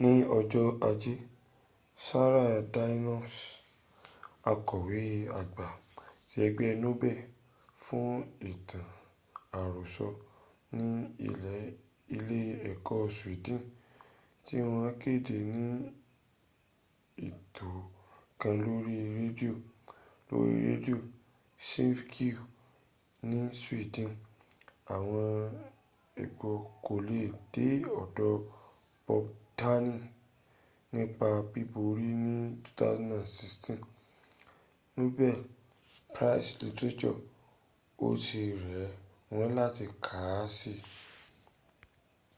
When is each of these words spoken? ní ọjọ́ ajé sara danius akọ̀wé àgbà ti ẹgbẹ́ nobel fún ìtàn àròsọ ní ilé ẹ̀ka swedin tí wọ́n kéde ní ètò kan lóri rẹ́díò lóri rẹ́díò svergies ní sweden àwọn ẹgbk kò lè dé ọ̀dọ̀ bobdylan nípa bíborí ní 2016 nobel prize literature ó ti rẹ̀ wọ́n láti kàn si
ní 0.00 0.10
ọjọ́ 0.36 0.64
ajé 0.88 1.14
sara 2.04 2.44
danius 2.74 3.34
akọ̀wé 4.50 5.00
àgbà 5.38 5.66
ti 6.28 6.36
ẹgbẹ́ 6.46 6.70
nobel 6.82 7.16
fún 7.82 8.08
ìtàn 8.50 8.86
àròsọ 9.60 10.06
ní 10.76 10.86
ilé 12.18 12.40
ẹ̀ka 12.70 12.94
swedin 13.16 13.60
tí 14.44 14.56
wọ́n 14.68 14.88
kéde 15.02 15.36
ní 15.54 15.66
ètò 17.26 17.68
kan 18.40 18.54
lóri 18.64 18.96
rẹ́díò 19.16 19.54
lóri 20.28 20.54
rẹ́díò 20.68 20.98
svergies 21.68 22.40
ní 23.28 23.38
sweden 23.60 24.10
àwọn 24.96 25.28
ẹgbk 26.22 26.60
kò 26.84 26.94
lè 27.08 27.20
dé 27.52 27.66
ọ̀dọ̀ 28.02 28.32
bobdylan 29.06 29.86
nípa 30.94 31.28
bíborí 31.50 32.10
ní 32.24 32.34
2016 32.76 33.76
nobel 34.96 35.38
prize 36.14 36.50
literature 36.62 37.20
ó 38.04 38.06
ti 38.24 38.42
rẹ̀ 38.64 38.88
wọ́n 39.34 39.50
láti 39.58 39.84
kàn 40.04 40.44
si 40.58 40.74